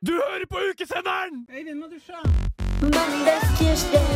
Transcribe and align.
Du 0.00 0.12
hører 0.12 0.46
på 0.50 0.58
ukesenderen! 0.70 1.46
Monday, 2.82 3.40
Tuesday, 3.58 4.06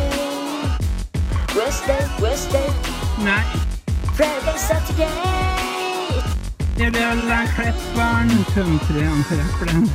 Wednesday, 1.56 2.02
Wednesday, 2.22 2.68
Nei, 3.24 3.44
Friday, 4.16 4.58
Saturday. 4.58 6.22
det 6.76 6.90
blir 6.90 7.06
alle 7.06 7.40
klepperen. 7.56 8.30
Tømtre 8.54 9.04
han. 9.08 9.88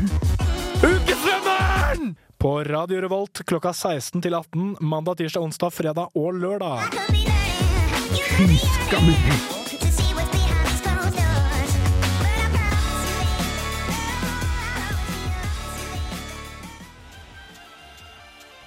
Ukesenderen! 0.84 2.16
På 2.38 2.64
Radio 2.64 3.02
Revolt 3.02 3.42
klokka 3.48 3.74
16 3.74 4.22
til 4.22 4.34
18 4.34 4.76
mandag, 4.82 5.18
tirsdag, 5.18 5.42
onsdag, 5.42 5.74
fredag 5.74 6.08
og 6.16 6.34
lørdag. 6.34 6.80
Skammelig. 8.86 9.55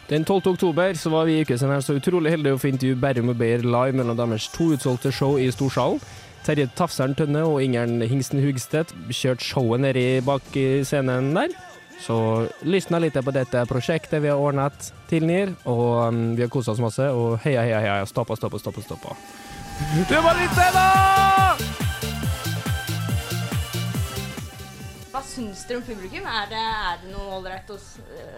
Den 0.08 0.24
12. 0.24 0.46
oktober 0.46 0.94
så 0.94 1.10
var 1.10 1.24
vi 1.28 1.34
i 1.36 1.42
ukesenderen 1.44 1.82
så 1.84 1.98
utrolig 1.98 2.30
heldige 2.32 2.56
å 2.56 2.60
få 2.60 2.70
intervjue 2.70 2.96
Berrum 2.96 3.28
og 3.28 3.36
Beyer 3.36 3.60
live 3.60 3.92
mellom 3.92 4.16
deres 4.16 4.46
to 4.54 4.70
utsolgte 4.72 5.12
show 5.12 5.36
i 5.36 5.50
Storsalen. 5.52 6.00
Terje 6.46 6.64
Tafseren 6.78 7.12
Tønne 7.18 7.42
og 7.44 7.60
Ingeren 7.60 8.00
Hingsten 8.00 8.40
Hugstedt 8.40 8.94
kjørte 9.12 9.44
showet 9.44 9.84
nedi 9.84 10.06
bak 10.24 10.48
scenen 10.88 11.34
der. 11.36 11.52
Så 12.00 12.16
lysna 12.64 13.02
litt 13.02 13.20
på 13.20 13.34
dette 13.36 13.66
prosjektet 13.68 14.22
vi 14.24 14.32
har 14.32 14.40
ordnet 14.40 14.92
til 15.10 15.26
NIR, 15.28 15.52
og 15.68 16.08
um, 16.08 16.22
vi 16.38 16.46
har 16.46 16.52
kosa 16.52 16.72
oss 16.72 16.80
masse. 16.80 17.04
Og 17.12 17.36
heia, 17.44 17.66
heia, 17.66 17.82
heia, 17.84 18.06
stoppa, 18.08 18.38
stoppa, 18.38 18.62
stoppa. 18.62 18.86
stoppa. 18.86 19.18
Det 20.08 20.24
var 20.24 20.40
litt 20.40 20.56
det! 20.56 21.67
Hva 25.18 25.24
syns 25.26 25.64
dere 25.66 25.80
om 25.80 25.82
publikum? 25.82 26.26
Er 26.30 26.44
det, 26.46 26.58
er 26.62 26.98
det 27.02 27.08
noe 27.10 27.38
ålreit 27.40 27.70
å 27.74 27.76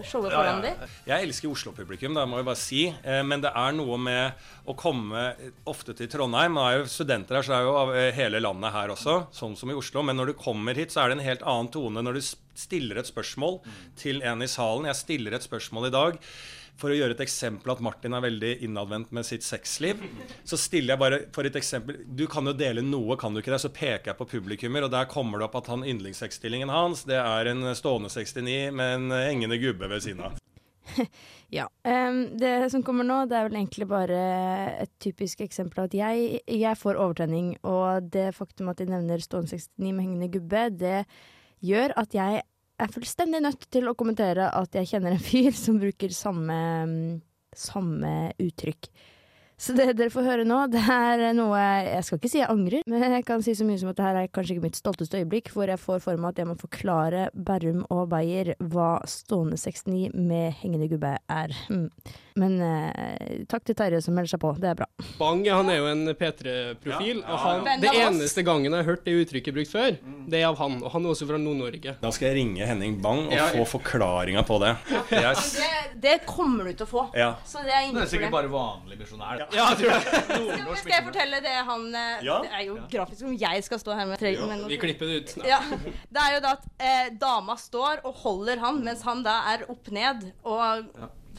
showe 0.00 0.30
foran 0.30 0.32
ja, 0.32 0.38
foran 0.38 0.62
dem? 0.64 0.92
Jeg 1.10 1.26
elsker 1.26 1.50
Oslo-publikum, 1.52 2.14
det 2.16 2.22
må 2.30 2.38
jeg 2.40 2.46
bare 2.48 2.56
si. 2.60 2.84
Eh, 3.04 3.20
Men 3.28 3.42
det 3.44 3.50
er 3.52 3.74
noe 3.76 3.98
med 4.00 4.46
å 4.64 4.72
komme 4.80 5.26
ofte 5.68 5.92
til 5.98 6.08
Trondheim. 6.08 6.56
Nå 6.56 6.64
er 6.64 6.78
jo 6.78 6.86
studenter 6.88 7.36
her, 7.36 7.44
så 7.44 7.52
er 7.58 7.66
jo 7.68 7.74
eh, 7.92 8.08
hele 8.16 8.40
landet 8.40 8.72
her 8.72 8.94
også, 8.96 9.18
sånn 9.36 9.58
som 9.60 9.68
i 9.68 9.76
Oslo. 9.76 10.00
Men 10.08 10.16
når 10.22 10.32
du 10.32 10.38
kommer 10.40 10.72
hit, 10.80 10.94
så 10.96 11.02
er 11.04 11.12
det 11.12 11.18
en 11.18 11.26
helt 11.28 11.44
annen 11.44 11.68
tone 11.76 12.00
når 12.06 12.16
du 12.16 12.22
s- 12.24 12.32
stiller 12.58 13.00
et 13.00 13.10
spørsmål 13.10 13.60
til 13.98 14.22
en 14.26 14.42
i 14.42 14.48
salen. 14.50 14.88
Jeg 14.90 15.00
stiller 15.00 15.36
et 15.36 15.46
spørsmål 15.46 15.90
i 15.90 15.94
dag. 15.94 16.18
For 16.80 16.92
å 16.92 16.96
gjøre 16.96 17.12
et 17.12 17.22
eksempel 17.26 17.74
at 17.74 17.82
Martin 17.84 18.14
er 18.16 18.24
veldig 18.24 18.52
innadvendt 18.64 19.10
med 19.12 19.26
sitt 19.28 19.44
sexliv, 19.44 20.00
så 20.48 20.56
stiller 20.56 20.94
jeg 20.94 21.02
bare 21.02 21.18
for 21.34 21.44
et 21.44 21.58
eksempel 21.60 21.98
Du 22.08 22.24
kan 22.30 22.46
jo 22.48 22.54
dele 22.56 22.80
noe, 22.84 23.18
kan 23.20 23.34
du 23.34 23.42
ikke 23.42 23.52
det? 23.52 23.60
Så 23.60 23.72
peker 23.74 24.12
jeg 24.12 24.16
på 24.16 24.28
publikummer, 24.30 24.86
og 24.86 24.94
der 24.94 25.10
kommer 25.10 25.38
det 25.40 25.50
opp 25.50 25.58
at 25.60 25.68
han 25.72 25.84
yndlingssexstillingen 25.84 26.72
hans, 26.72 27.04
det 27.08 27.18
er 27.20 27.52
en 27.52 27.68
stående 27.76 28.08
69 28.08 28.70
med 28.72 28.94
en 28.96 29.18
hengende 29.18 29.60
gubbe 29.60 29.90
ved 29.92 30.06
siden 30.06 30.30
av. 30.30 30.40
Ja. 31.50 31.64
Um, 31.82 32.38
det 32.38 32.70
som 32.70 32.82
kommer 32.86 33.02
nå, 33.02 33.24
det 33.26 33.34
er 33.34 33.48
vel 33.48 33.56
egentlig 33.58 33.88
bare 33.90 34.18
et 34.84 34.92
typisk 35.02 35.40
eksempel 35.42 35.88
at 35.88 35.96
jeg, 35.98 36.38
jeg 36.46 36.78
får 36.78 36.94
overtenning, 36.94 37.56
og 37.66 38.06
det 38.14 38.28
faktum 38.36 38.70
at 38.70 38.78
de 38.78 38.86
nevner 38.86 39.18
stående 39.18 39.58
69 39.58 39.88
med 39.88 40.04
hengende 40.04 40.30
gubbe, 40.30 40.68
det 40.78 41.00
gjør 41.64 41.94
at 42.00 42.16
jeg 42.16 42.42
er 42.80 42.92
fullstendig 42.94 43.42
nødt 43.44 43.66
til 43.72 43.88
å 43.90 43.96
kommentere 43.98 44.48
at 44.56 44.76
jeg 44.78 44.92
kjenner 44.94 45.16
en 45.16 45.24
fyr 45.30 45.56
som 45.56 45.80
bruker 45.80 46.14
samme, 46.14 46.60
samme 47.56 48.14
uttrykk. 48.40 48.90
Så 49.60 49.74
det 49.76 49.90
dere 49.98 50.08
får 50.12 50.24
høre 50.24 50.44
nå, 50.48 50.62
det 50.72 50.80
er 50.88 51.24
noe 51.36 51.58
Jeg 51.60 52.06
skal 52.06 52.20
ikke 52.20 52.30
si 52.32 52.40
jeg 52.40 52.48
angrer, 52.50 52.84
men 52.88 53.04
jeg 53.18 53.26
kan 53.28 53.44
si 53.44 53.52
så 53.58 53.66
mye 53.68 53.80
som 53.80 53.90
at 53.92 53.98
det 54.00 54.06
her 54.06 54.20
er 54.22 54.30
kanskje 54.32 54.56
ikke 54.56 54.64
mitt 54.70 54.78
stolteste 54.80 55.20
øyeblikk, 55.20 55.52
hvor 55.52 55.68
jeg 55.68 55.80
får 55.82 56.00
for 56.06 56.20
meg 56.20 56.32
at 56.32 56.40
jeg 56.42 56.48
må 56.48 56.56
forklare 56.60 57.26
Berrum 57.34 57.84
og 57.92 58.06
Beyer 58.12 58.54
hva 58.72 58.94
stående 59.10 59.58
69 59.60 60.10
med 60.16 60.56
hengende 60.62 60.88
gubbe 60.90 61.12
er. 61.28 61.54
Hmm. 61.68 61.88
Men 62.40 62.56
eh, 62.62 63.42
takk 63.50 63.64
til 63.68 63.76
Terje 63.76 64.00
som 64.04 64.14
melder 64.16 64.32
seg 64.32 64.40
på, 64.40 64.52
det 64.62 64.70
er 64.70 64.78
bra. 64.78 64.86
Bang 65.18 65.42
han 65.50 65.68
er 65.72 65.80
jo 65.80 65.88
en 65.90 66.12
P3-profil, 66.16 67.20
og 67.26 67.42
han, 67.42 67.66
det 67.82 67.90
eneste 68.00 68.44
gangen 68.46 68.70
jeg 68.70 68.80
har 68.84 68.88
hørt 68.88 69.04
det 69.04 69.16
uttrykket 69.24 69.56
brukt 69.56 69.72
før, 69.72 69.98
det 70.30 70.40
er 70.40 70.46
av 70.48 70.56
han. 70.62 70.78
Og 70.80 70.94
han 70.94 71.04
er 71.04 71.12
også 71.12 71.28
fra 71.28 71.40
Nord-Norge. 71.42 71.96
Da 72.00 72.12
skal 72.14 72.30
jeg 72.30 72.38
ringe 72.38 72.68
Henning 72.70 72.96
Bang 73.02 73.26
og 73.28 73.50
få 73.58 73.66
forklaringa 73.76 74.44
på 74.48 74.60
det. 74.62 74.72
Det 75.10 75.20
er, 75.20 75.42
Det, 75.60 75.70
det 76.00 76.16
kommer 76.28 76.70
du 76.70 76.72
til 76.78 76.86
å 76.86 76.90
få. 76.90 77.04
ja. 77.18 77.32
Så 77.44 77.64
det 77.66 77.74
er 77.76 77.90
Det 77.92 78.06
er 78.06 78.12
sikkert 78.14 78.32
bare 78.32 78.50
vanlig 78.52 79.00
misjonær. 79.02 79.42
Ja, 79.42 79.49
jeg 79.56 79.76
du, 79.78 79.84
det. 79.84 80.00
Skal, 80.00 80.76
skal 80.82 80.92
jeg 80.94 81.04
fortelle 81.08 81.40
det 81.44 81.54
han 81.70 81.86
eh, 81.94 82.24
Ja. 82.26 82.38
Det 82.44 82.50
er 82.58 82.64
jo 82.66 82.78
grafisk 82.92 83.24
om 83.28 83.36
jeg 83.40 83.64
skal 83.66 83.78
stå 83.82 83.96
her 83.98 84.06
med 84.10 84.18
tre 84.22 84.34
men- 84.46 84.66
Vi 84.68 84.76
klipper 84.82 85.06
det 85.10 85.16
ut. 85.22 85.36
Ja. 85.46 85.58
Det 86.10 86.20
er 86.26 86.34
jo 86.36 86.40
da 86.44 86.52
at 86.58 86.68
eh, 86.80 87.08
dama 87.20 87.56
står 87.56 88.04
og 88.04 88.14
holder 88.24 88.60
han, 88.62 88.82
mens 88.84 89.02
han 89.08 89.22
da 89.26 89.38
er 89.54 89.64
opp 89.70 89.88
ned, 89.94 90.30
og 90.44 90.86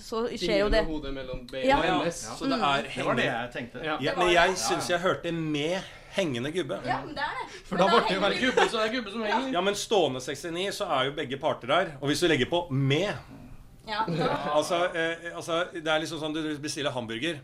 så 0.01 0.23
skjer 0.33 0.63
jo 0.63 0.69
det. 0.73 0.83
Hodet 0.88 1.13
mellom 1.13 1.44
beina 1.51 1.67
Ja. 1.67 1.77
Mm. 1.77 1.88
hennes. 2.01 2.22
Så 2.39 2.45
det 2.49 2.57
er 2.59 2.85
Det 2.95 3.05
var 3.05 3.16
det 3.19 3.25
jeg 3.25 3.49
tenkte. 3.53 3.83
Ja. 3.85 3.97
ja, 4.01 4.13
Men 4.17 4.31
jeg 4.33 4.55
syns 4.57 4.89
jeg 4.89 4.99
hørte 5.03 5.31
med 5.31 5.81
hengende 6.11 6.51
gubbe. 6.51 6.79
Ja, 6.85 6.97
men 7.05 7.13
det 7.16 7.23
er 7.23 7.35
det. 7.43 7.59
For 7.69 7.78
da 7.79 7.85
ble 7.88 7.99
det 8.07 8.16
jo 8.17 8.22
være 8.23 8.39
gubbe, 8.41 8.66
så 8.72 8.79
er 8.81 8.89
det 8.89 8.95
gubbe 8.97 9.11
som 9.13 9.22
henger. 9.23 9.51
Ja, 9.53 9.61
men 9.61 9.75
stående 9.79 10.19
69, 10.19 10.73
så 10.75 10.88
er 10.97 11.05
jo 11.07 11.13
begge 11.16 11.38
parter 11.39 11.67
der. 11.72 11.91
Og 12.01 12.09
hvis 12.11 12.19
du 12.19 12.28
legger 12.28 12.49
på 12.51 12.66
med 12.72 13.13
Ja. 13.87 14.03
Altså, 14.57 14.77
eh, 14.93 15.31
altså 15.35 15.63
det 15.73 15.87
er 15.87 16.01
liksom 16.03 16.19
sånn 16.21 16.35
du 16.35 16.41
bestiller 16.61 16.93
hamburger. 16.93 17.39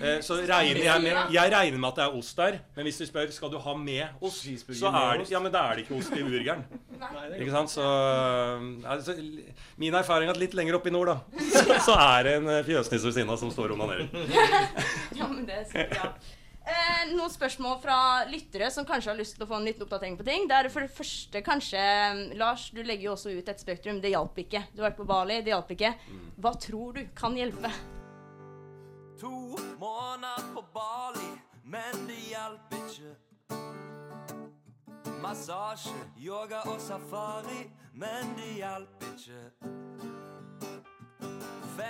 Eh, 0.00 0.18
så 0.24 0.36
regner 0.44 0.80
jeg 0.84 1.02
med 1.04 1.32
Jeg 1.32 1.52
regner 1.52 1.78
med 1.80 1.88
at 1.88 2.00
det 2.00 2.04
er 2.04 2.16
ost 2.18 2.36
der. 2.36 2.58
Men 2.76 2.88
hvis 2.88 2.98
du 3.00 3.06
spør 3.08 3.30
skal 3.32 3.52
du 3.52 3.58
ha 3.62 3.74
med 3.78 4.20
ost, 4.20 4.44
så 4.76 4.90
er 4.90 5.22
det, 5.22 5.30
ja, 5.32 5.40
men 5.40 5.52
da 5.54 5.64
er 5.70 5.78
det 5.80 5.86
ikke 5.86 5.96
ost 6.00 6.12
i 6.16 6.24
burgeren. 6.26 6.66
Ikke 7.40 7.52
sant? 7.54 7.70
Så 7.72 7.84
altså, 8.84 9.14
Min 9.80 9.94
erfaring 9.96 10.28
er 10.28 10.34
at 10.34 10.40
litt 10.40 10.52
lenger 10.58 10.76
oppe 10.76 10.90
i 10.90 10.92
nord, 10.92 11.08
da, 11.14 11.40
så, 11.54 11.78
så 11.86 11.96
er 11.96 12.26
det 12.28 12.34
en 12.42 12.50
eh, 12.58 12.60
fjøsnisse 12.66 13.08
ved 13.08 13.16
siden 13.16 13.32
av 13.32 13.40
som 13.40 13.52
står 13.54 13.72
og 13.72 13.80
onanerer. 13.80 14.10
Ja, 15.16 15.30
men 15.30 15.46
det 15.48 15.62
er 15.62 15.64
så 15.70 15.88
bra. 15.94 16.12
Noen 17.10 17.32
spørsmål 17.32 17.80
fra 17.82 17.96
lyttere 18.30 18.68
som 18.70 18.86
kanskje 18.86 19.10
har 19.10 19.18
lyst 19.18 19.34
til 19.34 19.42
å 19.42 19.48
få 19.50 19.56
en 19.58 19.66
liten 19.66 19.82
oppdatering 19.82 20.16
på 20.18 20.26
ting. 20.26 20.44
Det 20.46 20.56
er 20.56 20.68
for 20.70 20.86
det 20.86 20.94
første 20.94 21.42
kanskje 21.42 21.80
Lars, 22.38 22.68
du 22.70 22.82
legger 22.84 23.08
jo 23.08 23.14
også 23.16 23.32
ut 23.34 23.50
et 23.50 23.62
spektrum. 23.62 23.98
Det 24.02 24.12
hjalp 24.12 24.38
ikke. 24.44 24.62
Du 24.70 24.82
har 24.82 24.90
vært 24.90 25.00
på 25.00 25.08
Bali, 25.10 25.40
det 25.42 25.50
hjalp 25.54 25.72
ikke. 25.74 25.94
Hva 26.38 26.54
tror 26.62 27.00
du 27.00 27.02
kan 27.18 27.34
hjelpe? 27.38 27.72
To 29.20 29.58
måneder 29.80 30.46
på 30.54 30.64
Bali, 30.74 31.32
men 31.64 32.06
det 32.06 32.20
hjelper 32.30 32.86
ikke. 32.86 33.16
Massasje, 35.20 35.98
yoga 36.16 36.62
og 36.70 36.80
safari, 36.80 37.66
men 37.92 38.34
det 38.38 38.54
hjelper 38.62 39.12
ikke. 39.16 39.79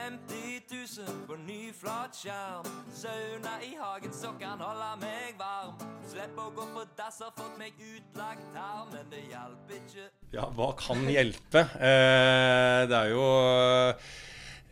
50 0.01 0.63
000 0.71 1.27
på 1.29 1.37
ny 1.45 1.73
flatskjerm. 1.77 2.69
Sauna 2.95 3.59
i 3.63 3.75
hagen 3.77 4.13
så 4.17 4.31
kan 4.41 4.63
holde 4.65 4.89
meg 5.03 5.37
varm. 5.41 5.77
Slipp 6.09 6.39
å 6.41 6.47
gå 6.57 6.65
på 6.73 6.85
dass, 6.97 7.21
har 7.21 7.35
fått 7.37 7.59
meg 7.61 7.77
utlagt 7.77 8.57
her, 8.57 8.87
men 8.95 9.13
det 9.13 9.27
hjelper 9.29 9.77
ikke. 9.77 10.07
Ja, 10.33 10.47
hva 10.57 10.71
kan 10.81 11.05
hjelpe? 11.11 11.67
Eh, 11.77 12.81
det 12.89 12.97
er 12.97 13.13
jo 13.13 13.27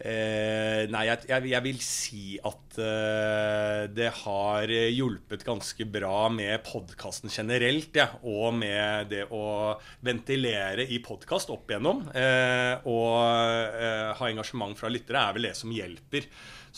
eh, 0.01 0.85
Nei, 0.93 1.05
jeg, 1.09 1.25
jeg, 1.31 1.49
jeg 1.53 1.65
vil 1.67 1.81
si 1.85 2.23
at 2.47 2.79
eh, 2.83 3.87
det 3.95 4.11
har 4.23 4.71
hjulpet 4.71 5.45
ganske 5.47 5.87
bra 5.91 6.27
med 6.33 6.63
podkasten 6.67 7.33
generelt, 7.33 7.91
ja, 7.99 8.09
og 8.23 8.55
med 8.59 9.11
det 9.13 9.25
å 9.35 9.75
ventilere 10.07 10.87
i 10.87 11.01
podkast 11.05 11.51
opp 11.55 11.71
igjennom. 11.73 12.05
Eh, 12.15 12.87
og 12.89 13.19
eh, 13.81 14.15
ha 14.19 14.31
engasjement 14.31 14.79
fra 14.79 14.91
lyttere 14.93 15.25
er 15.29 15.37
vel 15.39 15.51
det 15.51 15.57
som 15.59 15.75
hjelper. 15.75 16.29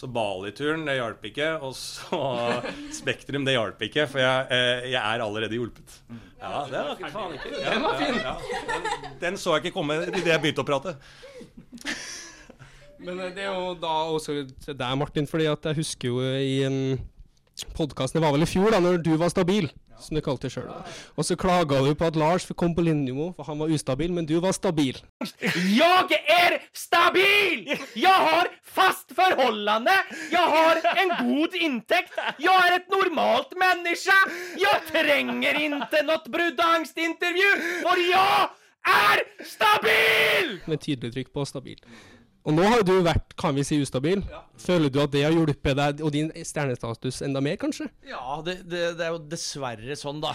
Så 0.00 0.06
Bali-turen, 0.08 0.84
det 0.86 0.94
hjalp 0.96 1.24
ikke. 1.28 1.48
Og 1.66 1.74
så 1.76 2.20
Spektrum, 3.00 3.44
det 3.44 3.56
hjalp 3.56 3.82
ikke. 3.84 4.06
For 4.08 4.22
jeg, 4.22 4.46
eh, 4.54 4.86
jeg 4.94 5.00
er 5.02 5.24
allerede 5.24 5.58
hjulpet. 5.58 5.98
Ja, 6.40 6.62
det 6.70 6.78
var 6.86 6.94
ikke 6.94 7.10
faen 7.12 7.34
ikke. 7.36 7.50
Ja, 7.58 7.74
Den 7.74 7.84
var 7.84 7.98
fin. 8.00 8.20
ja. 8.22 8.36
Den, 8.70 9.18
den 9.26 9.36
så 9.42 9.58
jeg 9.58 9.66
ikke 9.66 9.76
komme 9.76 9.98
idet 10.06 10.22
jeg 10.24 10.40
begynte 10.46 10.64
å 10.64 10.68
prate. 10.70 10.94
Men 13.00 13.20
eh, 13.20 13.32
det 13.36 13.46
er 13.46 13.54
jo 13.54 13.74
da 13.80 13.94
også 14.14 14.42
til 14.64 14.76
deg, 14.76 14.98
Martin, 15.00 15.28
fordi 15.30 15.48
jeg 15.48 15.78
husker 15.80 16.12
jo 16.12 16.24
i 16.36 16.60
en 16.68 16.80
podkast 17.76 18.16
Det 18.16 18.22
var 18.22 18.32
vel 18.32 18.46
i 18.46 18.48
fjor, 18.48 18.70
da 18.72 18.80
når 18.80 19.00
du 19.04 19.14
var 19.20 19.32
stabil, 19.32 19.66
som 20.00 20.16
du 20.16 20.22
kalte 20.24 20.48
det 20.48 20.54
sjøl. 20.54 20.68
Og 21.16 21.26
så 21.28 21.36
klaga 21.36 21.80
du 21.84 21.90
på 21.98 22.06
at 22.08 22.16
Lars 22.16 22.46
kom 22.56 22.72
på 22.76 22.84
linjenivå, 22.86 23.30
for 23.36 23.48
han 23.48 23.60
var 23.60 23.72
ustabil, 23.72 24.12
men 24.16 24.28
du 24.28 24.38
var 24.40 24.54
stabil. 24.56 24.96
Jeg 25.76 26.20
er 26.32 26.56
stabil! 26.72 27.66
Jeg 28.00 28.28
har 28.28 28.48
fast 28.64 29.12
forholdene! 29.16 29.96
Jeg 30.32 30.54
har 30.54 30.80
en 31.02 31.12
god 31.18 31.58
inntekt! 31.60 32.16
Jeg 32.40 32.68
er 32.68 32.78
et 32.78 32.88
normalt 32.92 33.52
menneske! 33.60 34.16
Jeg 34.60 34.86
trenger 34.88 35.60
ikke 35.66 36.04
noe 36.08 36.32
bruddangstintervju, 36.36 37.52
for 37.84 38.06
jeg 38.06 38.48
er 38.88 39.26
stabil! 39.44 40.56
Med 40.64 40.80
tydelig 40.80 41.12
trykk 41.18 41.36
på 41.36 41.44
stabil. 41.48 41.84
Og 42.48 42.54
nå 42.56 42.64
har 42.64 42.80
du 42.86 42.94
vært, 43.04 43.34
kan 43.36 43.52
vi 43.52 43.62
si, 43.66 43.76
ustabil. 43.84 44.22
Føler 44.60 44.92
du 44.92 44.96
at 45.02 45.12
det 45.12 45.26
har 45.26 45.34
hjulpet 45.34 45.76
deg 45.76 46.00
og 46.04 46.12
din 46.14 46.30
stjernestatus 46.32 47.20
enda 47.26 47.42
mer, 47.44 47.58
kanskje? 47.60 47.90
Ja, 48.08 48.38
det, 48.44 48.62
det, 48.70 48.80
det 48.96 49.04
er 49.04 49.12
jo 49.12 49.20
dessverre 49.28 49.96
sånn, 49.98 50.22
da. 50.24 50.32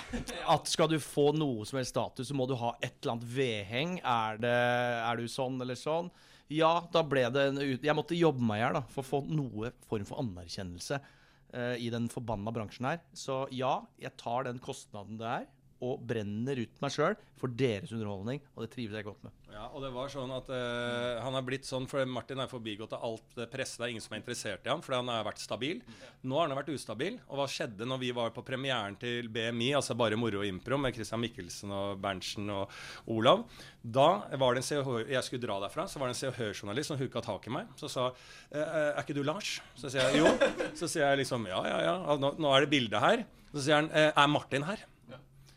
At 0.53 0.69
skal 0.69 0.91
du 0.91 0.99
få 1.01 1.31
noe 1.33 1.65
som 1.65 1.79
helst 1.79 1.95
status, 1.95 2.29
så 2.29 2.37
må 2.37 2.45
du 2.49 2.53
ha 2.61 2.75
et 2.77 2.93
eller 2.99 3.15
annet 3.15 3.33
vedheng. 3.37 3.97
Er, 4.03 4.37
det, 4.43 4.53
er 5.01 5.17
du 5.21 5.25
sånn 5.31 5.57
eller 5.65 5.79
sånn? 5.79 6.11
Ja, 6.53 6.75
da 6.93 7.01
ble 7.01 7.25
det 7.33 7.49
en 7.49 7.57
ut... 7.63 7.81
Jeg 7.81 7.97
måtte 7.97 8.17
jobbe 8.17 8.45
meg 8.45 8.61
i 8.61 8.63
hjel 8.67 8.81
for 8.93 9.01
å 9.01 9.09
få 9.09 9.21
noe 9.25 9.73
form 9.89 10.05
for 10.05 10.21
anerkjennelse 10.21 11.01
uh, 11.01 11.75
i 11.81 11.89
den 11.89 12.05
forbanna 12.13 12.53
bransjen 12.53 12.85
her. 12.91 13.01
Så 13.17 13.47
ja, 13.55 13.79
jeg 14.01 14.13
tar 14.21 14.45
den 14.45 14.61
kostnaden 14.61 15.17
det 15.17 15.31
er, 15.39 15.47
og 15.83 16.03
brenner 16.07 16.61
ut 16.63 16.83
meg 16.83 16.93
sjøl 16.93 17.17
for 17.35 17.51
deres 17.51 17.91
underholdning, 17.91 18.39
og 18.55 18.63
det 18.63 18.71
trives 18.73 18.95
jeg 18.95 19.05
godt 19.05 19.25
med. 19.25 19.33
Ja, 19.55 19.69
og 19.71 19.83
det 19.83 19.91
var 19.95 20.09
sånn 20.11 20.31
at 20.35 20.49
uh, 20.51 21.21
Han 21.23 21.35
har 21.37 21.43
blitt 21.47 21.67
sånn, 21.67 21.85
for 21.87 22.03
Martin 22.09 22.41
er 22.43 22.49
forbigått 22.51 22.95
av 22.97 23.03
alt 23.07 23.37
det 23.37 23.47
presse. 23.51 23.77
Det 23.79 23.85
er 23.85 23.93
ingen 23.93 24.03
som 24.03 24.15
er 24.15 24.19
interessert 24.19 24.65
i 24.67 24.71
ham, 24.71 24.81
fordi 24.83 24.99
han 24.99 25.11
har 25.13 25.27
vært 25.27 25.43
stabil. 25.43 25.79
Nå 26.27 26.39
har 26.39 26.49
han 26.49 26.57
vært 26.59 26.73
ustabil. 26.73 27.19
Og 27.29 27.39
hva 27.39 27.47
skjedde 27.51 27.87
når 27.87 28.01
vi 28.01 28.11
var 28.15 28.33
på 28.35 28.43
premieren 28.47 28.97
til 28.99 29.29
BMI, 29.31 29.71
altså 29.79 29.95
Bare 29.95 30.19
moro 30.19 30.41
og 30.41 30.49
impro, 30.49 30.79
med 30.81 30.95
Christian 30.97 31.23
Mikkelsen 31.23 31.71
og 31.75 32.01
Berntsen 32.03 32.51
og 32.51 32.73
Olav? 33.15 33.45
Da 33.79 34.09
var 34.35 34.55
det 34.57 34.63
en 34.63 34.67
CH, 34.67 35.11
Jeg 35.13 35.23
skulle 35.27 35.45
dra 35.45 35.61
derfra, 35.63 35.87
så 35.87 36.01
var 36.01 36.11
det 36.11 36.17
en 36.19 36.35
Hør-journalist 36.35 36.91
som 36.91 36.99
hooka 36.99 37.23
tak 37.23 37.47
i 37.47 37.55
meg. 37.55 37.71
Så 37.79 37.91
sa 37.91 38.09
eh, 38.11 38.59
Er 38.59 39.03
ikke 39.05 39.15
du 39.15 39.23
Lars? 39.23 39.59
Så 39.79 39.91
sier 39.91 40.11
jeg 40.11 40.25
jo. 40.25 40.33
Så 40.75 40.89
sier 40.91 41.07
jeg 41.07 41.23
liksom 41.23 41.47
ja, 41.51 41.61
ja, 41.69 41.79
ja. 41.91 42.19
Nå, 42.19 42.35
nå 42.41 42.51
er 42.51 42.65
det 42.65 42.73
bilde 42.75 42.99
her. 42.99 43.23
Så 43.53 43.63
sier 43.63 43.79
han 43.79 43.91
eh, 43.95 44.11
Er 44.11 44.31
Martin 44.31 44.67
her? 44.67 44.83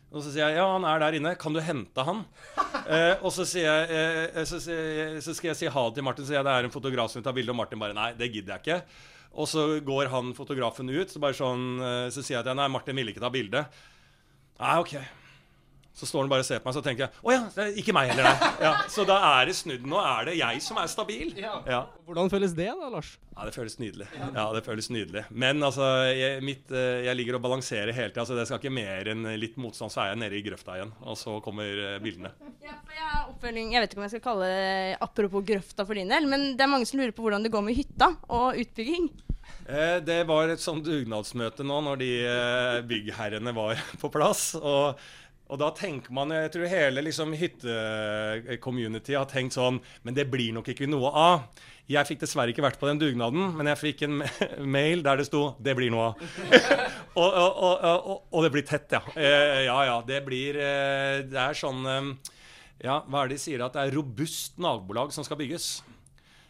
Og 0.09 0.23
så 0.25 0.31
sier 0.33 0.47
jeg 0.47 0.57
ja, 0.57 0.65
han 0.65 0.85
er 0.89 1.01
der 1.03 1.17
inne. 1.19 1.35
Kan 1.37 1.55
du 1.55 1.61
hente 1.63 2.05
han? 2.05 2.25
Eh, 2.89 3.19
og 3.21 3.29
så, 3.29 3.43
sier 3.45 3.67
jeg, 3.67 3.97
eh, 4.33 4.45
så, 4.49 4.57
sier 4.63 5.19
så 5.21 5.35
skal 5.37 5.51
jeg 5.51 5.57
si 5.59 5.67
ha 5.69 5.81
til 5.93 6.01
Martin. 6.01 6.25
Så 6.25 6.31
sier 6.31 6.39
jeg 6.39 6.47
det 6.47 6.55
er 6.57 6.65
en 6.65 6.73
fotograf 6.73 7.11
som 7.11 7.19
vil 7.19 7.25
ta 7.27 7.33
bilde, 7.37 7.53
og 7.53 7.59
Martin 7.59 7.81
bare 7.81 7.93
nei, 7.93 8.07
det 8.17 8.31
gidder 8.33 8.55
jeg 8.55 8.63
ikke. 8.63 9.03
Og 9.37 9.45
så 9.51 9.65
går 9.85 10.09
han 10.09 10.31
fotografen 10.33 10.89
ut, 10.89 11.13
så, 11.13 11.21
bare 11.21 11.37
sånn, 11.37 11.67
eh, 11.85 12.07
så 12.09 12.23
sier 12.23 12.39
jeg 12.39 12.47
til 12.47 12.55
ham 12.55 12.61
nei, 12.63 12.69
Martin 12.73 12.97
ville 12.97 13.13
ikke 13.13 13.21
ta 13.21 13.29
bilde. 13.33 13.61
Nei, 14.57 14.73
OK. 14.81 14.95
Så 15.95 16.07
står 16.07 16.23
han 16.23 16.31
bare 16.31 16.43
og 16.45 16.47
ser 16.47 16.61
på 16.61 16.69
meg, 16.69 16.75
så 16.77 16.83
tenker 16.85 17.05
jeg 17.07 17.23
å 17.25 17.33
ja, 17.33 17.39
det 17.55 17.63
er 17.65 17.79
ikke 17.81 17.93
meg 17.95 18.11
heller, 18.11 18.29
nei. 18.29 18.51
Ja, 18.67 18.73
så 18.91 19.03
da 19.07 19.17
er 19.33 19.49
det 19.49 19.55
snudd. 19.57 19.87
Nå 19.89 19.99
er 19.99 20.29
det 20.29 20.35
jeg 20.39 20.61
som 20.63 20.79
er 20.79 20.87
stabil. 20.91 21.33
Ja. 21.39 21.81
Hvordan 22.07 22.31
føles 22.31 22.53
det 22.55 22.69
da, 22.69 22.89
Lars? 22.93 23.15
Ja, 23.33 23.45
det 23.47 23.53
føles 23.55 23.77
nydelig. 23.81 24.07
Ja, 24.19 24.45
det 24.55 24.61
føles 24.65 24.89
nydelig. 24.93 25.25
Men 25.31 25.63
altså, 25.63 25.87
jeg, 26.11 26.41
mitt, 26.45 26.71
eh, 26.75 27.05
jeg 27.07 27.19
ligger 27.19 27.39
og 27.39 27.43
balanserer 27.45 27.93
hele 27.95 28.13
tida, 28.13 28.25
så 28.27 28.37
det 28.37 28.47
skal 28.49 28.61
ikke 28.61 28.73
mer 28.73 29.11
enn 29.13 29.27
litt 29.39 29.59
motstand, 29.61 29.93
så 29.93 30.03
er 30.03 30.13
jeg 30.13 30.21
nede 30.23 30.39
i 30.39 30.43
grøfta 30.45 30.77
igjen. 30.77 30.91
Og 31.07 31.19
så 31.19 31.37
kommer 31.43 31.83
eh, 31.85 31.97
bildene. 32.03 32.33
Ja, 32.65 32.75
for 32.83 32.95
jeg 32.95 33.07
har 33.07 33.31
oppfølging 33.31 33.71
Jeg 33.75 33.83
vet 33.83 33.93
ikke 33.93 34.01
om 34.01 34.05
jeg 34.07 34.15
skal 34.15 34.25
kalle 34.27 34.51
det 34.51 34.99
apropos 35.03 35.47
grøfta 35.47 35.87
for 35.87 35.99
din 35.99 36.11
del, 36.11 36.27
men 36.31 36.53
det 36.59 36.65
er 36.65 36.71
mange 36.71 36.87
som 36.89 36.99
lurer 37.01 37.15
på 37.15 37.25
hvordan 37.25 37.47
det 37.47 37.53
går 37.53 37.65
med 37.65 37.79
hytta 37.79 38.13
og 38.27 38.59
utbygging. 38.59 39.09
Eh, 39.69 39.97
det 40.01 40.23
var 40.29 40.49
et 40.49 40.61
sånt 40.63 40.85
dugnadsmøte 40.87 41.65
nå 41.67 41.79
når 41.85 41.99
de 42.01 42.11
eh, 42.25 42.79
byggherrene 42.89 43.53
var 43.55 43.79
på 44.01 44.11
plass. 44.13 44.51
Og, 44.59 44.99
og 45.49 45.57
da 45.57 45.71
tenker 45.73 46.13
man 46.13 46.31
Jeg 46.33 46.53
tror 46.53 46.69
hele 46.69 47.03
liksom, 47.05 47.33
hyttecommunity 47.37 49.17
har 49.17 49.27
tenkt 49.29 49.57
sånn 49.57 49.79
Men 50.05 50.17
det 50.17 50.27
blir 50.29 50.53
nok 50.55 50.69
ikke 50.71 50.89
noe 50.89 51.09
av. 51.09 51.47
Jeg 51.89 52.05
fikk 52.05 52.19
dessverre 52.21 52.53
ikke 52.53 52.61
vært 52.61 52.77
på 52.77 52.85
den 52.85 52.99
dugnaden, 53.01 53.55
men 53.57 53.65
jeg 53.71 53.79
fikk 53.81 54.03
en 54.05 54.19
mail 54.61 55.01
der 55.01 55.17
det 55.17 55.25
sto 55.25 55.55
'Det 55.57 55.73
blir 55.73 55.89
noe 55.89 56.11
av'. 56.11 56.19
og, 57.21 57.29
og, 57.33 57.63
og, 57.81 58.27
og, 58.29 58.43
det 58.45 58.51
blir 58.53 58.65
tett, 58.69 58.93
ja. 58.93 59.01
Eh, 59.17 59.65
ja 59.65 59.79
ja. 59.87 59.95
Det 60.05 60.19
blir 60.25 60.59
eh, 60.61 61.25
Det 61.25 61.39
er 61.41 61.57
sånn 61.57 61.81
eh, 61.89 62.11
Ja, 62.85 63.01
hva 63.09 63.23
er 63.23 63.31
det 63.31 63.39
de 63.39 63.41
sier? 63.41 63.65
At 63.65 63.73
det 63.73 63.87
er 63.87 63.97
robust 63.97 64.61
nabolag 64.61 65.09
som 65.11 65.25
skal 65.25 65.41
bygges. 65.41 65.79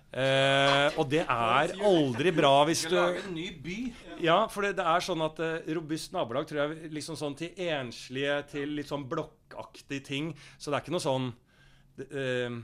Eh, 0.10 0.96
og 0.98 1.06
det 1.12 1.22
er 1.22 1.74
aldri 1.86 2.32
bra 2.34 2.54
hvis 2.66 2.82
du 2.90 2.96
en 2.98 3.34
ny 3.36 3.52
by. 3.62 3.78
Ja, 4.26 4.40
for 4.50 4.66
det, 4.66 4.74
det 4.80 4.86
er 4.90 5.06
sånn 5.06 5.22
at 5.22 5.38
eh, 5.46 5.70
robust 5.78 6.16
nabolag 6.16 6.48
tror 6.50 6.64
jeg 6.64 6.90
liksom 6.96 7.20
sånn 7.20 7.38
til 7.38 7.54
enslige, 7.70 8.40
til 8.56 8.74
litt 8.80 8.90
sånn 8.90 9.06
blokkaktige 9.12 10.02
ting. 10.08 10.32
Så 10.58 10.72
det 10.72 10.80
er 10.80 10.86
ikke 10.86 10.96
noe 10.98 11.06
sånn 11.06 11.30
Det, 12.00 12.08
eh, 12.10 12.58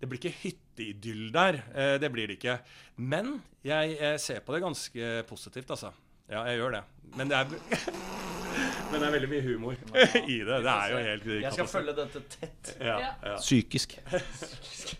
det 0.00 0.08
blir 0.08 0.20
ikke 0.20 0.36
hytteidyll 0.42 1.26
der. 1.32 1.62
Eh, 1.72 1.96
det 2.02 2.12
blir 2.12 2.28
det 2.28 2.36
ikke. 2.38 2.58
Men 3.00 3.38
jeg, 3.64 3.96
jeg 3.96 4.20
ser 4.20 4.44
på 4.44 4.56
det 4.56 4.62
ganske 4.64 5.10
positivt, 5.28 5.72
altså. 5.72 5.92
Ja, 6.30 6.44
jeg 6.46 6.60
gjør 6.60 6.76
det. 6.78 6.84
Men 7.16 7.32
det 7.32 7.40
er 7.40 7.48
Men 8.90 8.98
det 8.98 9.06
er 9.06 9.12
veldig 9.14 9.28
mye 9.30 9.42
humor 9.44 9.76
i 10.34 10.40
det. 10.44 10.56
Det 10.66 10.72
er 10.76 10.92
jo 10.92 11.02
helt 11.06 11.28
Jeg 11.46 11.52
skal 11.54 11.68
følge 11.70 11.94
dette 11.96 12.22
tett. 12.36 12.74
Ja, 12.80 12.98
ja. 13.24 13.36
Psykisk. 13.40 13.96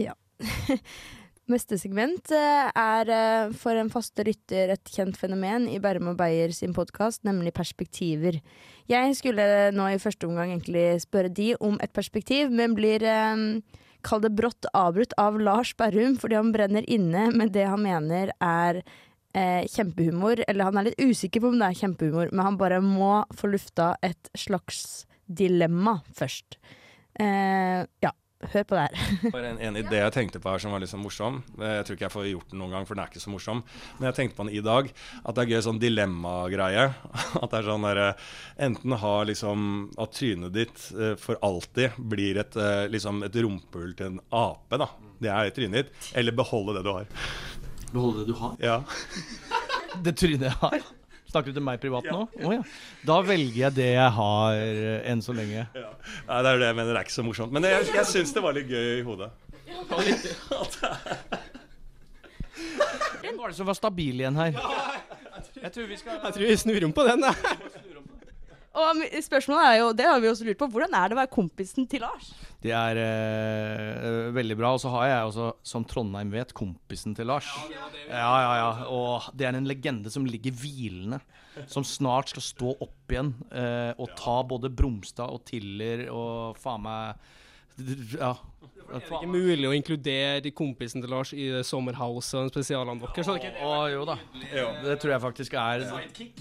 Ja. 0.00 0.14
Neste 1.52 1.76
segment 1.80 2.30
eh, 2.32 2.68
er 2.78 3.10
eh, 3.10 3.52
for 3.58 3.76
en 3.76 3.90
faste 3.92 4.24
lytter 4.24 4.70
et 4.76 4.92
kjent 4.94 5.18
fenomen 5.18 5.66
i 5.68 5.80
Bærum 5.82 6.12
og 6.12 6.18
Beyer 6.20 6.54
sin 6.54 6.74
podkast, 6.76 7.24
nemlig 7.26 7.52
perspektiver. 7.56 8.38
Jeg 8.90 9.16
skulle 9.18 9.46
nå 9.74 9.88
i 9.90 10.00
første 10.02 10.28
omgang 10.28 10.54
egentlig 10.54 11.02
spørre 11.02 11.32
de 11.34 11.52
om 11.60 11.78
et 11.82 11.92
perspektiv, 11.92 12.52
men 12.54 12.78
blir 12.78 13.04
eh, 13.04 13.48
Kall 14.02 14.22
det 14.24 14.32
brått 14.34 14.66
avbrutt 14.74 15.14
av 15.20 15.38
Lars 15.38 15.76
Berrum 15.78 16.16
fordi 16.18 16.34
han 16.34 16.50
brenner 16.54 16.86
inne 16.90 17.28
med 17.34 17.52
det 17.54 17.68
han 17.70 17.84
mener 17.84 18.32
er 18.42 18.80
eh, 18.82 19.62
kjempehumor. 19.70 20.42
Eller 20.48 20.68
han 20.68 20.80
er 20.80 20.88
litt 20.88 21.02
usikker 21.02 21.42
på 21.42 21.52
om 21.52 21.60
det 21.60 21.68
er 21.68 21.80
kjempehumor, 21.84 22.32
men 22.32 22.46
han 22.48 22.58
bare 22.60 22.80
må 22.82 23.22
få 23.38 23.52
lufta 23.52 23.92
et 24.02 24.32
slags 24.38 25.04
dilemma 25.26 26.00
først. 26.18 26.58
Eh, 27.20 27.86
ja, 28.02 28.12
hør 28.52 28.64
på 28.66 28.74
det 28.76 28.82
her. 28.84 29.12
bare 29.34 29.50
en, 29.52 29.58
en 29.68 29.76
idé 29.80 29.98
jeg 30.00 30.12
tenkte 30.16 30.40
på 30.42 30.50
her 30.50 30.62
som 30.62 30.72
var 30.74 30.82
litt 30.82 30.90
sånn 30.90 31.02
morsom. 31.04 31.38
Eh, 31.60 31.76
Jeg 31.78 31.84
tror 31.86 31.96
ikke 31.98 32.06
jeg 32.08 32.14
får 32.16 32.26
gjort 32.30 32.50
den 32.52 32.60
noen 32.62 32.74
gang, 32.74 32.86
for 32.88 32.96
den 32.98 33.04
er 33.04 33.12
ikke 33.12 33.22
så 33.22 33.32
morsom. 33.32 33.62
Men 33.98 34.08
jeg 34.10 34.16
tenkte 34.18 34.38
på 34.40 34.46
den 34.48 34.56
i 34.58 34.62
dag. 34.66 34.90
At 35.22 35.36
det 35.38 35.44
er 35.44 35.52
gøy 35.54 35.62
sånn 35.68 35.80
dilemmagreie. 35.82 36.86
At 37.42 37.48
det 37.52 37.60
er 37.60 37.68
sånn 37.70 37.86
derre 37.86 38.08
Enten 38.62 38.96
ha 39.02 39.12
liksom 39.28 39.66
At 40.02 40.14
trynet 40.18 40.52
ditt 40.56 40.84
eh, 40.96 41.14
for 41.20 41.38
alltid 41.46 41.96
blir 42.12 42.40
et, 42.42 42.56
eh, 42.58 42.84
liksom 42.92 43.22
et 43.26 43.38
rumpehull 43.42 43.94
til 43.98 44.14
en 44.14 44.20
ape, 44.28 44.80
da. 44.82 44.90
Det 45.22 45.30
er 45.32 45.52
trynet 45.54 45.78
ditt. 45.92 46.10
Eller 46.18 46.34
beholde 46.36 46.74
det 46.78 46.84
du 46.86 46.92
har. 46.96 47.06
Beholde 47.92 48.24
det 48.24 48.32
du 48.32 48.36
har. 48.40 48.58
Ja. 48.62 48.80
Det 50.02 50.14
trynet 50.16 50.46
jeg 50.48 50.56
har. 50.62 50.84
Snakker 51.32 51.48
du 51.48 51.56
til 51.56 51.64
meg 51.64 51.80
privat 51.80 52.04
nå? 52.12 52.26
Oh, 52.44 52.52
ja. 52.52 52.60
Da 53.08 53.14
velger 53.24 53.56
jeg 53.62 53.76
det 53.78 53.86
jeg 53.94 54.10
har 54.18 54.58
eh, 54.60 54.98
enn 55.08 55.22
så 55.24 55.32
lenge. 55.36 55.64
ja. 55.72 55.92
Nei, 56.28 56.40
det 56.44 56.50
er 56.50 56.58
det 56.60 56.66
jeg 56.68 56.76
mener. 56.76 56.90
Det 56.92 57.00
er 57.00 57.06
ikke 57.08 57.14
så 57.16 57.24
morsomt. 57.24 57.54
Men 57.56 57.64
jeg, 57.70 57.86
jeg 57.96 58.04
syns 58.10 58.34
det 58.36 58.42
var 58.44 58.52
litt 58.58 58.68
gøy 58.68 58.98
i 58.98 59.06
hodet. 59.06 59.30
Hvem 63.22 63.38
var 63.38 63.48
det 63.48 63.56
som 63.56 63.66
var 63.70 63.78
stabil 63.78 64.20
igjen 64.20 64.36
her? 64.36 64.56
Jeg 65.62 65.72
tror 65.72 65.86
vi 65.88 65.96
skal 66.00 66.18
Jeg 66.18 66.34
tror 66.36 66.46
vi 66.50 66.56
snur 66.60 66.84
om 66.88 66.92
på 66.96 67.04
den, 67.06 67.24
da. 67.24 67.32
Og 68.72 69.02
spørsmålet 69.20 69.66
er 69.68 69.76
jo, 69.82 69.90
det 69.96 70.06
har 70.08 70.20
vi 70.22 70.30
også 70.30 70.46
lurt 70.48 70.60
på, 70.62 70.68
hvordan 70.72 70.94
er 70.96 71.10
det 71.10 71.16
å 71.16 71.20
være 71.20 71.32
kompisen 71.34 71.88
til 71.90 72.00
Lars? 72.06 72.30
Det 72.62 72.72
er 72.72 73.00
eh, 73.02 74.30
veldig 74.32 74.56
bra. 74.56 74.70
Og 74.76 74.80
så 74.80 74.92
har 74.94 75.08
jeg 75.10 75.28
også, 75.28 75.48
som 75.66 75.84
Trondheim 75.88 76.32
vet, 76.32 76.54
kompisen 76.56 77.16
til 77.18 77.28
Lars. 77.28 77.50
Ja, 77.68 77.90
ja, 78.08 78.54
ja. 78.62 78.70
Og 78.88 79.28
det 79.36 79.48
er 79.48 79.58
en 79.58 79.68
legende 79.68 80.12
som 80.14 80.24
ligger 80.28 80.56
hvilende. 80.56 81.20
Som 81.68 81.84
snart 81.84 82.32
skal 82.32 82.44
stå 82.46 82.72
opp 82.80 83.12
igjen 83.12 83.34
eh, 83.52 83.92
og 84.00 84.14
ta 84.16 84.38
både 84.48 84.72
Bromstad 84.72 85.28
og 85.34 85.42
Tiller 85.44 86.06
og 86.08 86.56
faen 86.56 86.86
meg 86.86 87.26
Ja. 87.78 88.34
Det 88.92 88.98
er 89.08 89.14
ikke 89.16 89.28
mulig 89.30 89.64
å 89.64 89.72
inkludere 89.72 90.50
kompisen 90.52 91.00
til 91.00 91.08
Lars 91.10 91.30
i 91.32 91.46
det 91.48 91.62
Sommerhouse 91.64 92.34
og 92.36 92.50
spesialene 92.52 93.00
deres. 93.00 93.14
det 93.14 93.44
er 93.44 93.52
ikke- 93.52 93.92
jo 93.94 94.04
da. 94.04 94.16
Det 94.84 94.98
tror 95.00 95.10
jeg 95.14 95.20
faktisk 95.22 95.54
er 95.54 95.78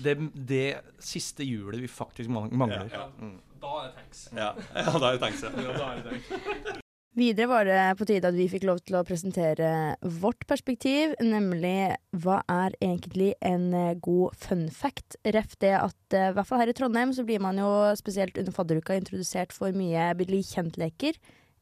det, 0.04 0.18
det 0.36 0.82
siste 1.00 1.46
hjulet 1.48 1.80
vi 1.80 1.88
faktisk 1.88 2.30
man- 2.30 2.52
mangler. 2.52 2.90
Mm. 3.22 3.40
Da 3.62 3.68
er 3.78 3.88
det 3.88 3.96
tanks. 3.96 4.30
Ja, 4.34 4.54
ja 4.76 5.00
da 5.00 5.12
er 5.12 5.18
det 5.18 5.22
tenkt 5.22 5.40
seg. 5.40 6.78
Videre 7.12 7.50
var 7.52 7.66
det 7.68 7.80
på 8.00 8.06
tide 8.08 8.30
at 8.30 8.38
vi 8.38 8.46
fikk 8.48 8.64
lov 8.70 8.78
til 8.88 8.96
å 8.96 9.04
presentere 9.04 9.98
vårt 10.00 10.46
perspektiv, 10.48 11.12
nemlig 11.20 11.98
hva 12.24 12.38
er 12.48 12.78
egentlig 12.80 13.34
en 13.44 13.66
eh, 13.76 13.98
god 14.00 14.38
fun 14.40 14.70
fact? 14.72 15.18
Ref 15.28 15.58
det 15.60 15.74
at 15.76 16.16
eh, 16.16 16.30
i 16.30 16.38
hvert 16.38 16.48
fall 16.48 16.62
her 16.64 16.72
i 16.72 16.76
Trondheim 16.78 17.12
så 17.12 17.26
blir 17.28 17.44
man 17.44 17.60
jo 17.60 17.68
spesielt 18.00 18.40
under 18.40 18.56
fadderuka 18.56 18.96
introdusert 18.96 19.52
for 19.52 19.76
mye 19.76 20.08
bli 20.22 20.40
kjent-leker. 20.54 21.20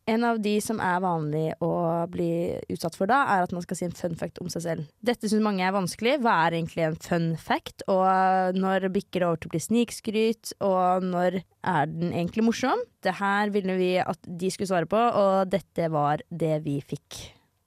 En 0.10 0.26
av 0.26 0.40
de 0.42 0.56
som 0.64 0.80
er 0.82 1.02
vanlig 1.04 1.46
å 1.62 1.72
bli 2.10 2.58
utsatt 2.74 2.96
for 2.98 3.10
da, 3.10 3.22
er 3.30 3.46
at 3.46 3.54
man 3.54 3.62
skal 3.66 3.78
si 3.78 3.86
en 3.86 3.96
fun 3.96 4.16
fact 4.18 4.42
om 4.42 4.50
seg 4.50 4.66
selv. 4.66 4.88
Dette 5.06 5.30
syns 5.30 5.46
mange 5.46 5.66
er 5.66 5.76
vanskelig. 5.76 6.18
Hva 6.24 6.36
er 6.48 6.58
egentlig 6.58 6.86
en 6.88 7.00
fun 7.04 7.28
fact? 7.38 7.86
Og 7.92 8.58
når 8.58 8.90
bikker 8.96 9.22
det 9.22 9.28
over 9.28 9.42
til 9.42 9.52
å 9.52 9.54
bli 9.54 9.62
snikskryt? 9.68 10.54
Og 10.66 11.06
når 11.06 11.42
er 11.44 11.92
den 11.92 12.14
egentlig 12.14 12.48
morsom? 12.48 12.82
Det 13.06 13.20
her 13.20 13.54
ville 13.54 13.76
vi 13.78 13.92
at 14.02 14.24
de 14.26 14.50
skulle 14.54 14.72
svare 14.72 14.90
på, 14.90 14.98
og 14.98 15.52
dette 15.54 15.92
var 15.94 16.26
det 16.30 16.58
vi 16.66 16.80
fikk. 16.82 17.20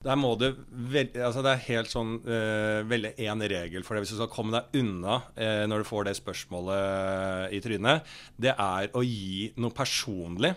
Der 0.02 0.18
må 0.18 0.32
du 0.34 0.48
altså 0.48 1.44
Det 1.44 1.50
er 1.52 1.66
helt 1.68 1.92
sånn 1.92 2.16
uh, 2.26 2.82
veldig 2.90 3.14
én 3.22 3.46
regel 3.52 3.86
for 3.86 3.94
det. 3.94 4.02
Hvis 4.02 4.16
du 4.16 4.18
skal 4.18 4.32
komme 4.32 4.56
deg 4.56 4.82
unna 4.82 5.20
uh, 5.38 5.62
når 5.70 5.84
du 5.84 5.88
får 5.92 6.08
det 6.08 6.18
spørsmålet 6.18 7.54
i 7.54 7.62
trynet, 7.62 8.12
det 8.34 8.56
er 8.56 8.90
å 8.98 9.06
gi 9.06 9.52
noe 9.62 9.74
personlig 9.76 10.56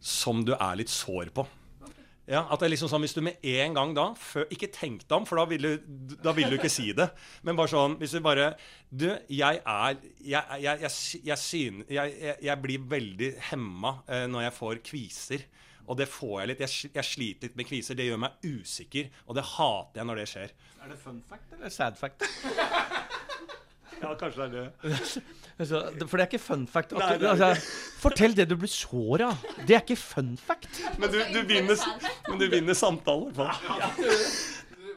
som 0.00 0.44
du 0.46 0.52
er 0.54 0.76
litt 0.80 0.90
sår 0.92 1.30
på. 1.34 1.46
Ja, 2.28 2.42
at 2.52 2.60
det 2.60 2.66
er 2.66 2.72
liksom 2.74 2.90
sånn, 2.92 3.00
Hvis 3.00 3.14
du 3.16 3.22
med 3.24 3.38
en 3.40 3.72
gang 3.72 3.94
da 3.96 4.10
før, 4.20 4.44
Ikke 4.52 4.68
tenk 4.68 5.06
deg 5.08 5.14
om, 5.16 5.24
for 5.24 5.40
da 5.40 5.46
vil, 5.48 5.62
du, 5.64 6.16
da 6.20 6.34
vil 6.36 6.50
du 6.52 6.58
ikke 6.58 6.68
si 6.68 6.90
det. 6.92 7.06
Men 7.42 7.56
bare 7.56 7.70
sånn 7.72 7.94
Hvis 7.96 8.12
du 8.12 8.20
bare 8.20 8.50
Du, 8.92 9.06
jeg 9.32 9.62
er 9.64 9.96
Jeg, 10.20 10.42
jeg, 10.60 10.82
jeg, 10.82 10.90
jeg, 11.24 11.38
syn- 11.40 11.86
jeg, 11.88 12.12
jeg, 12.20 12.36
jeg 12.44 12.60
blir 12.66 12.84
veldig 12.90 13.30
hemma 13.48 13.94
eh, 14.12 14.26
når 14.28 14.44
jeg 14.44 14.56
får 14.58 14.82
kviser. 14.90 15.46
Og 15.88 15.96
det 15.96 16.04
får 16.12 16.34
jeg 16.42 16.50
litt. 16.52 16.60
Jeg, 16.66 16.90
jeg 16.98 17.08
sliter 17.14 17.48
litt 17.48 17.56
med 17.56 17.70
kviser. 17.70 17.96
Det 17.96 18.04
gjør 18.10 18.20
meg 18.26 18.44
usikker. 18.44 19.08
Og 19.24 19.38
det 19.40 19.46
hater 19.54 20.02
jeg 20.02 20.10
når 20.12 20.20
det 20.20 20.28
skjer. 20.34 20.52
Er 20.84 20.92
det 20.92 21.00
fun 21.00 21.22
fact 21.32 21.56
eller 21.56 21.72
sad 21.72 21.96
fact? 21.96 22.28
Ja, 24.02 24.14
kanskje 24.14 24.46
det 24.52 24.60
er 24.60 24.68
det. 24.68 25.22
Altså, 25.58 25.80
for 26.06 26.16
det 26.16 26.22
er 26.22 26.28
ikke 26.30 26.38
fun 26.38 26.66
fact. 26.70 26.92
At 26.92 27.00
Nei, 27.02 27.14
det 27.18 27.26
er 27.26 27.32
altså, 27.34 27.70
fortell 27.98 28.36
det 28.38 28.46
du 28.50 28.54
blir 28.60 28.70
sår 28.70 29.24
av. 29.26 29.46
Det 29.66 29.74
er 29.74 29.82
ikke 29.82 29.98
fun 29.98 30.36
fact. 30.38 30.70
Men 31.02 31.10
du, 31.10 31.18
du, 31.34 31.40
vinner, 31.48 31.82
men 32.28 32.38
du 32.38 32.46
vinner 32.52 32.78
samtalen. 32.78 33.32
i 33.32 33.40
hvert 33.40 33.64
fall. 33.66 33.82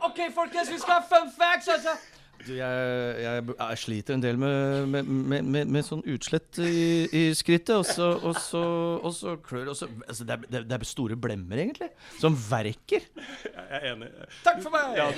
OK, 0.05 0.21
folkens, 0.35 0.69
vi 0.69 0.77
skal 0.81 0.99
ha 0.99 1.05
fun 1.09 1.31
facts! 1.33 1.71
Altså. 1.73 1.97
Du, 2.45 2.51
jeg, 2.57 3.17
jeg, 3.21 3.43
jeg 3.53 3.79
sliter 3.81 4.15
en 4.17 4.23
del 4.23 4.39
med, 4.41 4.87
med, 4.89 5.09
med, 5.31 5.47
med, 5.55 5.71
med 5.75 5.85
sånn 5.85 6.01
utslett 6.09 6.57
i, 6.63 7.05
i 7.13 7.23
skrittet, 7.37 7.73
og 7.77 7.85
så, 7.85 8.07
og 8.17 8.37
så, 8.41 8.61
og 9.01 9.13
så 9.15 9.35
klør 9.45 9.71
og 9.73 9.77
så, 9.77 9.89
altså, 10.07 10.25
det, 10.27 10.37
er, 10.49 10.65
det 10.65 10.77
er- 10.77 10.87
store 10.91 11.15
blemmer, 11.21 11.61
egentlig. 11.61 11.91
Som 12.19 12.35
verker. 12.35 13.05
Jeg 13.45 13.67
er 13.77 13.85
enig. 13.93 14.09
Takk 14.45 14.63
for 14.65 14.73
meg! 14.73 14.97
Ja. 14.97 15.09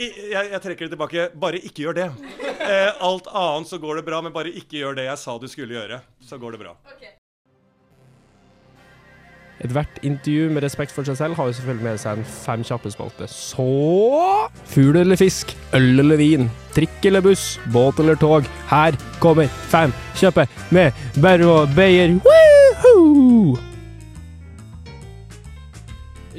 Jeg, 0.00 0.50
jeg 0.52 0.60
trekker 0.66 0.86
det 0.86 0.92
tilbake. 0.94 1.28
Bare 1.40 1.62
ikke 1.64 1.86
gjør 1.86 1.98
det. 2.02 2.08
Eh, 2.60 2.90
alt 3.02 3.30
annet 3.32 3.72
så 3.72 3.80
går 3.82 4.00
det 4.00 4.06
bra, 4.10 4.20
men 4.24 4.34
bare 4.36 4.52
ikke 4.52 4.82
gjør 4.82 5.00
det 5.00 5.08
jeg 5.08 5.22
sa 5.24 5.38
du 5.40 5.48
skulle 5.50 5.78
gjøre. 5.78 6.02
Så 6.28 6.38
går 6.40 6.56
det 6.58 6.62
bra. 6.66 6.76
Ethvert 9.60 9.98
intervju 10.06 10.46
med 10.54 10.62
respekt 10.64 10.92
for 10.96 11.04
seg 11.04 11.18
selv 11.18 11.36
har 11.36 11.50
jo 11.50 11.52
selvfølgelig 11.58 11.84
med 11.84 12.00
seg 12.00 12.16
en 12.16 12.24
fem 12.24 12.62
kjappe 12.64 12.88
spalte. 12.94 13.26
Så 13.28 13.66
Fugl 14.72 14.96
eller 15.02 15.18
fisk, 15.20 15.52
øl 15.76 16.00
eller 16.00 16.16
vin, 16.16 16.46
trikk 16.72 17.04
eller 17.10 17.20
buss, 17.24 17.58
båt 17.74 18.00
eller 18.00 18.16
tog. 18.20 18.48
Her 18.70 18.96
kommer 19.20 19.50
fem 19.68 19.92
kjappe 20.16 20.46
med 20.72 20.96
Berro 21.20 21.66
Beyer. 21.76 22.14
Woohoo! 22.24 23.58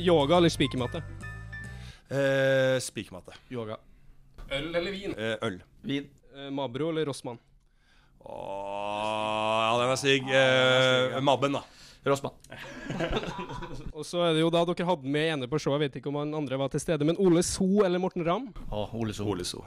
Yoga 0.01 0.39
eller 0.41 0.49
spikermatte? 0.49 1.03
Eh, 2.09 2.79
Spikermatte. 2.81 3.37
Yoga. 3.53 3.77
Øl 4.49 4.73
eller 4.75 4.91
vin? 4.91 5.13
Eh, 5.13 5.37
øl. 5.45 5.61
Vin. 5.85 6.09
Mabro 6.51 6.89
eller 6.89 7.05
Rossmann? 7.05 7.37
Åh, 8.25 9.61
ja, 9.61 9.77
den 9.81 9.91
er 9.93 9.99
sigg. 9.99 10.31
Eh, 10.31 11.21
Mabben, 11.21 11.53
da. 11.59 11.61
Rossmann. 12.09 12.33
Og 14.01 14.05
så 14.07 14.17
er 14.25 14.31
det 14.33 14.41
jo 14.41 14.49
da 14.49 14.63
dere 14.65 14.85
hadde 14.87 15.09
med 15.13 15.27
ene 15.35 15.47
på 15.49 15.59
showet, 15.61 15.77
jeg 15.77 15.91
vet 15.91 15.97
ikke 15.99 16.09
om 16.09 16.15
han 16.17 16.31
andre 16.39 16.57
var 16.57 16.71
til 16.73 16.81
stede, 16.81 17.05
men 17.05 17.19
Ole 17.21 17.43
So 17.45 17.83
eller 17.85 18.01
Morten 18.01 18.23
Ramm? 18.25 18.47
Å, 18.73 18.87
Ole 18.97 19.13
So. 19.13 19.27
Ole 19.29 19.45
So. 19.45 19.61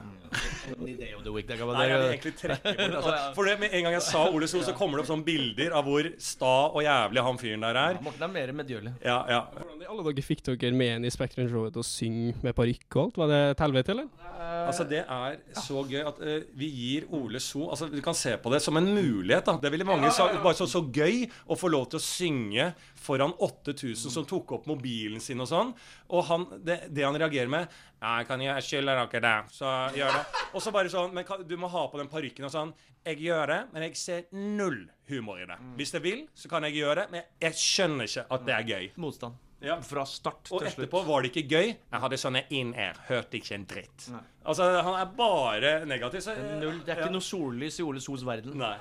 Any 0.75 0.95
day 0.99 1.13
of 1.15 1.21
the 1.23 1.31
week. 1.31 1.47
Det 1.47 1.55
kan 1.59 1.69
Nei, 1.71 1.85
jeg 1.87 2.01
vil 2.01 2.09
egentlig 2.09 2.33
trekke 2.41 2.73
bort 2.75 2.97
altså, 2.99 3.13
For 3.37 3.47
det, 3.47 3.53
med 3.61 3.75
en 3.77 3.85
gang 3.87 3.95
jeg 3.95 4.03
sa 4.09 4.25
Ole 4.27 4.49
So, 4.51 4.59
så 4.65 4.73
kommer 4.75 4.99
det 4.99 5.05
opp 5.05 5.11
sånne 5.13 5.27
bilder 5.27 5.75
av 5.79 5.87
hvor 5.87 6.09
sta 6.19 6.51
og 6.67 6.81
jævlig 6.83 7.23
han 7.29 7.39
fyren 7.39 7.63
der 7.63 7.79
er. 7.79 7.99
Morten 8.03 8.27
er 8.27 8.33
mer 8.35 8.51
medgjørlig. 8.59 8.93
Ja, 9.05 9.17
ja. 9.31 9.39
Hvordan 9.55 9.85
i 9.85 9.89
alle 9.93 10.05
dager 10.09 10.27
fikk 10.27 10.43
dere 10.49 10.73
med 10.75 10.91
en 10.97 11.07
i 11.07 11.13
Spektrum-showet 11.15 11.77
til 11.77 11.85
å 11.85 11.87
synge 11.87 12.35
med 12.43 12.57
parykk 12.59 12.87
og 12.97 13.01
alt? 13.05 13.21
Var 13.23 13.31
det 13.31 13.41
et 13.53 13.63
helvete, 13.65 13.95
eller? 13.95 14.11
Altså, 14.65 14.83
det 14.89 15.01
er 15.05 15.39
så 15.61 15.85
gøy 15.87 16.01
at 16.11 16.19
uh, 16.19 16.35
vi 16.59 16.67
gir 16.75 17.07
Ole 17.15 17.39
So 17.43 17.69
Altså, 17.71 17.87
Du 17.91 18.01
kan 18.03 18.17
se 18.17 18.35
på 18.41 18.51
det 18.51 18.59
som 18.65 18.75
en 18.79 18.91
mulighet. 18.91 19.45
da 19.47 19.55
Det 19.61 19.71
ville 19.71 19.87
mange 19.87 20.11
sagt. 20.11 20.41
bare 20.43 20.57
så, 20.59 20.67
så 20.67 20.83
gøy 20.83 21.23
å 21.47 21.55
få 21.59 21.71
lov 21.71 21.87
til 21.93 22.01
å 22.01 22.03
synge 22.03 22.67
foran 23.05 23.31
8000 23.39 24.11
som 24.11 24.24
tok 24.29 24.55
opp 24.57 24.67
mobilen 24.69 25.23
sin 25.23 25.41
og 25.43 25.49
sånn. 25.49 25.71
Og 26.13 26.25
han, 26.29 26.47
det, 26.65 26.79
det 26.95 27.05
han 27.05 27.17
reagerer 27.19 27.51
med 27.51 27.69
Ja, 28.01 28.19
jeg 28.19 28.27
kan 28.29 28.43
jeg 28.43 28.65
skylder 28.65 29.01
dere 29.05 29.23
det. 29.25 29.55
Så 29.55 29.71
gjør 29.97 30.19
det. 30.19 30.43
Og 30.53 30.61
så 30.61 30.73
bare 30.75 30.91
sånn 30.93 31.15
Men 31.15 31.47
du 31.47 31.55
må 31.57 31.69
ha 31.73 31.87
på 31.91 32.01
den 32.01 32.11
parykken 32.11 32.47
og 32.47 32.53
sånn. 32.53 32.75
Jeg 33.05 33.21
gjør 33.21 33.51
det, 33.53 33.61
men 33.73 33.85
jeg 33.85 33.97
ser 34.01 34.27
null 34.33 34.83
humor 35.09 35.41
i 35.41 35.47
det. 35.49 35.57
Hvis 35.77 35.93
jeg 35.93 36.01
vil, 36.05 36.21
så 36.33 36.49
kan 36.49 36.65
jeg 36.65 36.79
gjøre 36.79 37.03
det, 37.03 37.09
men 37.13 37.27
jeg 37.43 37.59
skjønner 37.61 38.09
ikke 38.09 38.27
at 38.33 38.47
det 38.47 38.55
er 38.55 38.69
gøy. 38.71 38.87
Motstand. 39.01 39.41
Ja. 39.65 39.77
Fra 39.81 40.03
start 40.09 40.43
til 40.45 40.55
slutt. 40.55 40.61
Og 40.61 40.67
etterpå 40.69 41.01
var 41.07 41.23
det 41.23 41.31
ikke 41.31 41.45
gøy. 41.55 41.67
Jeg 41.73 42.01
hadde 42.03 42.19
sånne 42.21 42.43
in-air. 42.53 42.97
Hørte 43.07 43.39
ikke 43.39 43.55
en 43.57 43.67
dritt. 43.69 44.07
Altså, 44.45 44.67
han 44.85 44.97
er 44.99 45.11
bare 45.17 45.75
negativ. 45.89 46.21
Så, 46.25 46.35
Null. 46.59 46.81
Det 46.85 46.93
er 46.93 46.99
ikke 46.99 47.09
ja. 47.09 47.15
noe 47.15 47.25
sollys 47.25 47.79
i 47.79 47.85
Ole 47.85 48.03
Sos 48.03 48.25
verden. 48.27 48.57
Nei. 48.61 48.75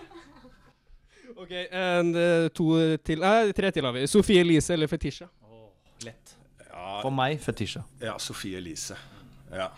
OK, 1.34 1.52
en, 1.70 2.10
eh, 2.18 2.48
to 2.54 2.66
til 3.04 3.22
Nei, 3.24 3.52
tre 3.56 3.70
til 3.74 3.86
har 3.86 3.94
vi. 3.96 4.04
Sofie 4.10 4.42
Elise 4.44 4.74
eller 4.76 4.90
Fetisha? 4.90 5.26
Lett. 6.04 6.34
Ja, 6.68 7.00
For 7.00 7.10
meg, 7.14 7.38
fetisha. 7.40 7.84
ja 8.02 8.16
Sofie 8.20 8.58
Elise. 8.60 8.96
Ja. 9.54 9.70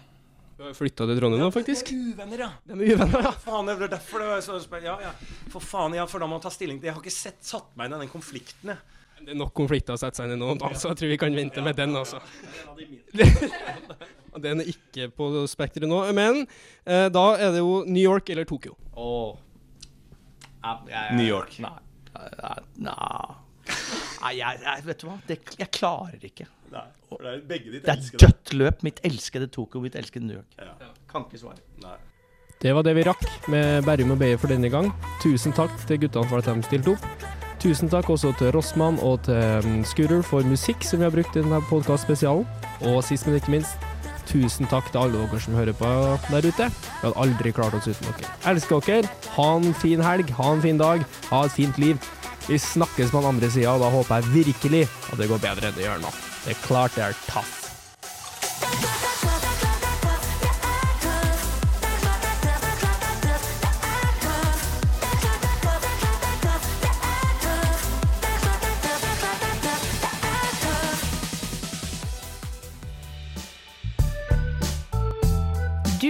Flytta 0.57 1.05
til 1.05 1.19
Trondheim 1.21 1.43
nå, 1.45 1.51
faktisk. 1.53 1.91
Uvenner, 1.93 2.41
ja. 2.47 2.51
De 2.65 2.73
er 2.73 2.97
uvenner, 2.97 3.27
ja. 3.29 3.33
Faen, 3.45 3.69
det 3.69 3.75
var 3.79 3.91
derfor 3.93 4.25
det 4.25 4.29
var 4.31 4.45
så 4.45 4.57
spennende. 4.63 4.95
Ja, 5.05 5.11
ja. 5.13 5.41
For 5.53 5.61
faen, 5.61 5.95
ja, 5.99 6.07
for 6.09 6.23
da 6.23 6.29
må 6.29 6.39
man 6.39 6.45
ta 6.45 6.53
stilling 6.53 6.81
til 6.81 6.89
Jeg 6.89 6.97
har 6.97 7.03
ikke 7.05 7.13
sett, 7.13 7.43
satt 7.45 7.69
meg 7.77 7.91
inn 7.91 7.99
i 7.99 8.07
den 8.07 8.13
konflikten, 8.13 8.73
jeg. 8.73 8.81
Det 9.27 9.33
er 9.33 9.39
nok 9.41 9.53
konflikter 9.57 9.97
å 9.97 10.01
sette 10.01 10.19
seg 10.21 10.29
inn 10.29 10.37
i 10.37 10.41
nå, 10.41 10.55
da, 10.61 10.69
så 10.77 10.91
jeg 10.93 10.99
tror 11.01 11.13
vi 11.13 11.19
kan 11.21 11.37
vente 11.37 11.63
med 11.65 11.77
den, 11.79 11.95
altså. 11.97 12.21
Den 14.37 14.61
er 14.61 14.69
ikke 14.69 15.07
på 15.17 15.31
spekteret 15.49 15.89
nå. 15.89 16.03
Men 16.17 16.43
eh, 16.85 17.07
da 17.13 17.23
er 17.41 17.55
det 17.55 17.63
jo 17.63 17.79
New 17.89 18.03
York 18.03 18.29
eller 18.35 18.45
Tokyo. 18.49 18.75
Åh. 18.93 19.37
New 21.17 21.27
York. 21.27 21.59
Nei. 21.63 21.77
Nei, 22.87 24.33
jeg, 24.39 24.61
jeg, 24.63 24.85
vet 24.87 25.01
du 25.03 25.07
hva? 25.09 25.17
Det, 25.29 25.39
jeg 25.61 25.71
klarer 25.75 26.27
ikke. 26.29 26.47
Nei, 26.73 26.85
for 27.09 27.23
det 27.23 27.33
er 27.33 27.41
begge 27.47 27.73
ditt 27.75 27.85
Det 27.87 27.93
er 27.93 28.01
elskede. 28.01 28.27
dødt 28.27 28.53
løp. 28.59 28.85
Mitt 28.87 29.01
elskede 29.07 29.49
Tokyo, 29.53 29.83
mitt 29.85 29.97
elskede 29.99 30.27
New 30.27 30.39
York. 30.39 30.57
Ja. 30.59 30.93
Kan 31.11 31.27
ikke 31.29 31.43
svare. 31.45 31.61
Nei. 31.85 31.97
Det 32.63 32.73
var 32.73 32.87
det 32.87 32.95
vi 32.97 33.03
rakk 33.05 33.25
med 33.53 33.85
Berrum 33.85 34.15
og 34.15 34.21
Beyer 34.23 34.39
for 34.41 34.49
denne 34.49 34.71
gang. 34.73 34.89
Tusen 35.23 35.53
takk 35.53 35.75
til 35.87 36.01
guttene 36.07 36.29
for 36.31 36.41
at 36.41 36.49
de 36.49 36.65
stilte 36.65 36.95
opp. 36.95 37.27
Tusen 37.61 37.91
takk 37.93 38.09
også 38.13 38.33
til 38.39 38.51
Rossmann 38.55 38.99
og 39.05 39.23
til 39.29 39.65
um, 39.67 39.83
Scooter 39.85 40.23
for 40.25 40.45
musikk 40.47 40.85
som 40.85 41.01
vi 41.03 41.07
har 41.09 41.13
brukt 41.13 41.37
i 41.37 41.43
denne 41.45 41.61
podkast-spesialen. 41.69 42.47
Og 42.89 43.03
sist, 43.05 43.29
men 43.29 43.37
ikke 43.39 43.53
minst, 43.55 43.86
tusen 44.29 44.69
takk 44.71 44.91
til 44.93 45.03
alle 45.03 45.25
dere 45.25 45.41
som 45.43 45.57
hører 45.59 45.77
på 45.77 45.91
der 46.31 46.49
ute. 46.49 46.69
Vi 46.71 47.03
hadde 47.03 47.19
aldri 47.25 47.53
klart 47.57 47.77
oss 47.79 47.89
uten 47.89 48.09
dere. 48.09 48.33
Elsker 48.53 48.85
dere. 48.87 49.13
Ha 49.37 49.49
en 49.59 49.75
fin 49.75 50.03
helg, 50.05 50.33
ha 50.39 50.53
en 50.55 50.65
fin 50.65 50.81
dag, 50.81 51.05
ha 51.31 51.45
et 51.47 51.57
fint 51.57 51.79
liv. 51.83 52.01
Vi 52.47 52.59
snakkes 52.63 53.11
på 53.11 53.23
den 53.23 53.33
andre 53.35 53.51
sida, 53.51 53.75
og 53.75 53.83
da 53.83 53.91
håper 53.91 54.23
jeg 54.23 54.35
virkelig 54.35 54.83
at 54.87 55.19
det 55.19 55.31
går 55.31 55.43
bedre 55.43 55.71
enn 55.71 55.79
det 55.79 55.89
gjør 55.89 56.03
nå. 56.05 56.13
Det 56.45 56.55
er 56.55 56.67
klart 56.67 56.99
det 56.99 57.09
er 57.09 57.23
taff. 57.27 57.66